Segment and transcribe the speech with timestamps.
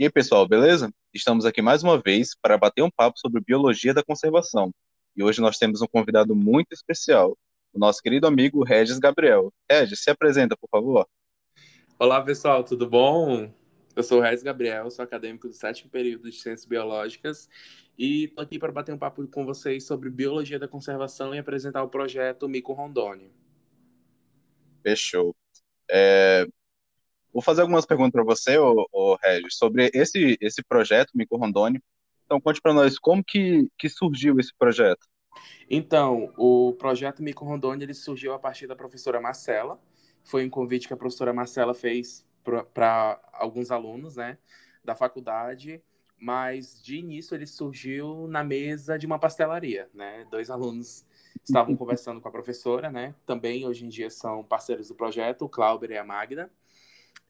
[0.00, 0.90] E aí, pessoal, beleza?
[1.12, 4.72] Estamos aqui mais uma vez para bater um papo sobre biologia da conservação.
[5.14, 7.36] E hoje nós temos um convidado muito especial,
[7.70, 9.52] o nosso querido amigo Regis Gabriel.
[9.70, 11.06] Regis, se apresenta, por favor.
[11.98, 13.52] Olá, pessoal, tudo bom?
[13.94, 17.46] Eu sou o Regis Gabriel, sou acadêmico do sétimo período de Ciências Biológicas
[17.98, 21.82] e estou aqui para bater um papo com vocês sobre biologia da conservação e apresentar
[21.82, 23.30] o projeto Mico Rondoni.
[24.82, 25.36] Fechou.
[25.90, 26.46] É,
[27.32, 31.80] Vou fazer algumas perguntas para você, ô, ô, Regis, sobre esse, esse projeto, Mico Rondoni.
[32.24, 35.06] Então, conte para nós, como que, que surgiu esse projeto?
[35.68, 39.80] Então, o projeto Mico Rondoni ele surgiu a partir da professora Marcela.
[40.24, 42.26] Foi um convite que a professora Marcela fez
[42.74, 44.38] para alguns alunos né,
[44.84, 45.82] da faculdade,
[46.18, 49.88] mas de início ele surgiu na mesa de uma pastelaria.
[49.94, 50.26] Né?
[50.30, 51.06] Dois alunos
[51.44, 53.14] estavam conversando com a professora, né?
[53.24, 56.50] também hoje em dia são parceiros do projeto, o Clauber e a Magda.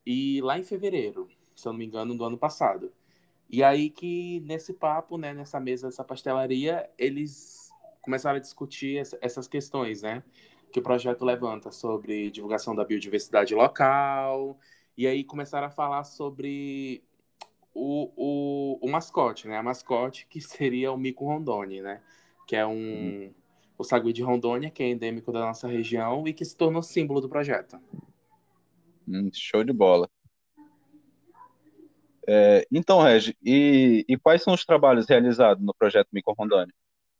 [0.07, 2.93] E lá em fevereiro, se eu não me engano, do ano passado.
[3.49, 9.49] E aí que nesse papo, né, nessa mesa dessa pastelaria, eles começaram a discutir essas
[9.49, 10.23] questões, né,
[10.73, 14.59] que o projeto levanta sobre divulgação da biodiversidade local.
[14.97, 17.02] E aí começaram a falar sobre
[17.74, 22.02] o, o, o mascote, né, a mascote que seria o mico rondônia, né,
[22.46, 23.35] que é um hum.
[23.77, 27.21] o sagui de Rondônia, que é endêmico da nossa região e que se tornou símbolo
[27.21, 27.80] do projeto.
[29.11, 30.09] Hum, show de bola.
[32.29, 36.73] É, então, Regi, e, e, quais são os trabalhos realizados no projeto Mico Rondônia?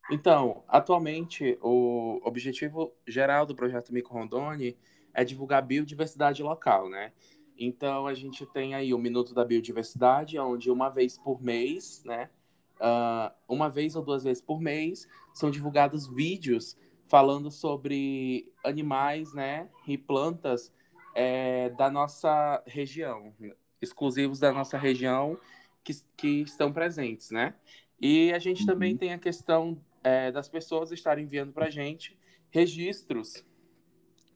[0.09, 4.77] Então, atualmente, o objetivo geral do projeto Mico Rondônia
[5.13, 7.13] é divulgar biodiversidade local, né?
[7.59, 12.31] Então, a gente tem aí o Minuto da Biodiversidade, onde uma vez por mês, né?
[12.77, 19.69] Uh, uma vez ou duas vezes por mês, são divulgados vídeos falando sobre animais, né?
[19.89, 20.73] E plantas
[21.15, 23.35] é, da nossa região,
[23.81, 25.39] exclusivos da nossa região
[25.83, 27.55] que, que estão presentes, né?
[28.01, 28.67] E a gente uhum.
[28.67, 32.19] também tem a questão é, das pessoas estarem enviando para a gente
[32.51, 33.45] registros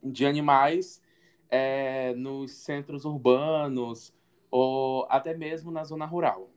[0.03, 1.03] de animais
[1.51, 4.13] é, nos centros urbanos
[4.51, 6.51] ou até mesmo na zona rural.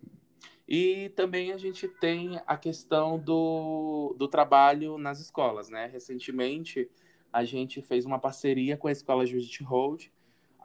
[0.67, 5.87] E também a gente tem a questão do, do trabalho nas escolas, né?
[5.87, 6.89] Recentemente,
[7.31, 10.07] a gente fez uma parceria com a Escola Judith Hold,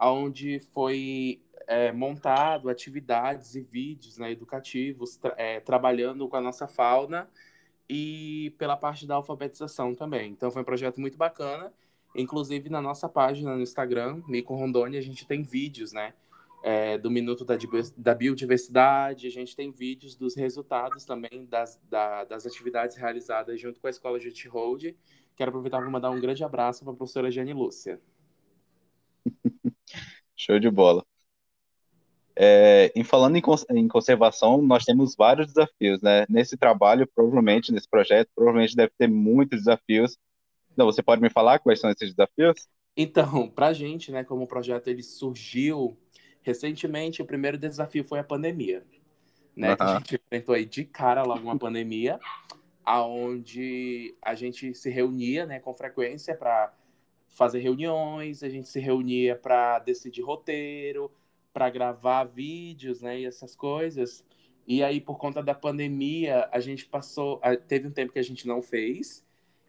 [0.00, 6.66] onde foi é, montado atividades e vídeos né, educativos, tra é, trabalhando com a nossa
[6.66, 7.28] fauna
[7.88, 10.30] e pela parte da alfabetização também.
[10.30, 11.72] Então foi um projeto muito bacana.
[12.14, 16.12] Inclusive na nossa página no Instagram, Mico Rondônia, a gente tem vídeos, né?
[16.62, 17.56] É, do Minuto da,
[17.96, 23.80] da, Biodiversidade, a gente tem vídeos dos resultados também das, da, das atividades realizadas junto
[23.80, 24.94] com a Escola Jut Hold.
[25.34, 28.00] Quero aproveitar para mandar um grande abraço para a professora Jane Lúcia.
[30.36, 31.04] Show de bola.
[32.34, 36.24] É, em falando em, em, conservação, nós temos vários desafios, né?
[36.28, 40.16] Nesse trabalho, provavelmente, nesse projeto, provavelmente deve ter muitos desafios.
[40.72, 42.68] Então, você pode me falar quais são esses desafios?
[42.96, 45.96] Então, para a gente, né, como o projeto ele surgiu
[46.42, 48.84] recentemente, o primeiro desafio foi a pandemia,
[49.56, 49.70] né?
[49.70, 49.76] Uhum.
[49.78, 52.18] A gente enfrentou aí de cara logo uma pandemia,
[52.84, 56.74] aonde a gente se reunia, né, com frequência para
[57.28, 61.10] fazer reuniões, a gente se reunia para decidir roteiro,
[61.52, 64.24] para gravar vídeos, né, e essas coisas.
[64.66, 67.40] E aí, por conta da pandemia, a gente passou.
[67.66, 69.24] Teve um tempo que a gente não fez.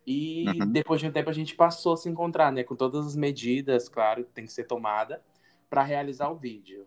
[0.06, 0.72] E uhum.
[0.72, 2.64] depois de um tempo a gente passou a se encontrar, né?
[2.64, 5.22] Com todas as medidas, claro, que tem que ser tomada
[5.74, 6.86] para realizar o vídeo.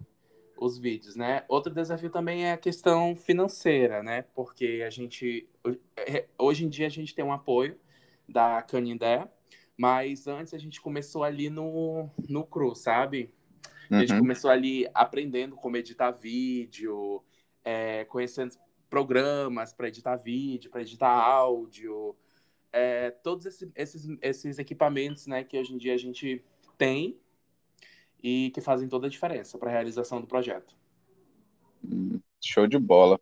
[0.56, 1.44] Os vídeos, né?
[1.48, 4.22] Outro desafio também é a questão financeira, né?
[4.32, 5.48] Porque a gente.
[5.96, 7.76] É, hoje em dia a gente tem um apoio
[8.28, 9.28] da Canindé,
[9.76, 13.34] mas antes a gente começou ali no, no cru, sabe?
[13.90, 14.20] A gente uhum.
[14.20, 17.24] começou ali aprendendo como editar vídeo,
[17.64, 18.54] é, conhecendo
[18.88, 22.16] programas para editar vídeo, para editar áudio,
[22.72, 26.44] é, todos esses, esses, esses equipamentos né, que hoje em dia a gente
[26.78, 27.18] tem
[28.22, 30.74] e que fazem toda a diferença para a realização do projeto.
[31.84, 33.20] Hum, show de bola.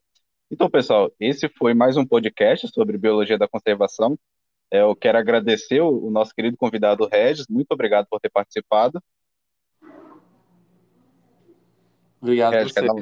[0.50, 4.18] Então, pessoal, esse foi mais um podcast sobre biologia da conservação.
[4.70, 9.02] É, eu quero agradecer o, nosso querido convidado Regis, muito obrigado por ter participado.
[12.20, 12.94] Obrigado Regis, quer, dar,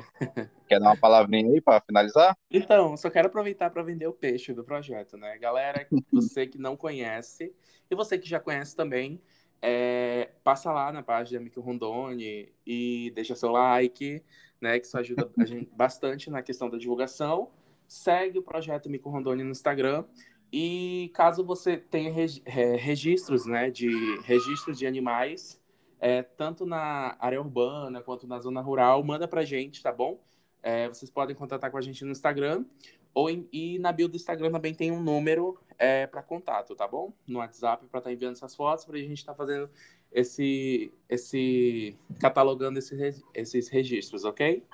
[0.68, 2.36] quer dar uma palavrinha aí para finalizar?
[2.50, 5.38] Então, só quero aproveitar para vender o peixe do projeto, né?
[5.38, 7.54] Galera, você que não conhece,
[7.90, 9.20] e você que já conhece também,
[9.60, 14.22] é, passa lá na página Mico Rondoni e deixa seu like,
[14.60, 14.78] né?
[14.78, 17.50] Que isso ajuda a gente bastante na questão da divulgação.
[17.86, 20.04] Segue o projeto Mico Rondoni no Instagram.
[20.52, 22.12] E caso você tenha
[22.44, 23.90] é, registros, né, de
[24.24, 25.58] registros de animais,
[25.98, 30.22] é, tanto na área urbana quanto na zona rural, manda pra gente, tá bom?
[30.62, 32.66] É, vocês podem contatar com a gente no Instagram
[33.14, 36.86] ou em, e na bio do Instagram também tem um número é, para contato, tá
[36.86, 37.12] bom?
[37.26, 39.70] No WhatsApp para estar tá enviando essas fotos para a gente estar tá fazendo
[40.12, 44.64] esse, esse catalogando esses, esses registros, ok?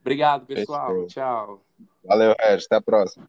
[0.00, 1.06] Obrigado, pessoal.
[1.06, 1.64] Tchau.
[2.04, 2.66] Valeu, Regis.
[2.66, 3.28] Até a próxima.